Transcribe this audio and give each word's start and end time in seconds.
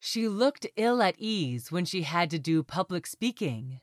She 0.00 0.28
looked 0.28 0.66
ill 0.76 1.02
at 1.02 1.16
ease 1.18 1.72
when 1.72 1.84
she 1.84 2.02
had 2.02 2.30
to 2.30 2.38
do 2.38 2.62
public 2.62 3.06
speaking. 3.06 3.80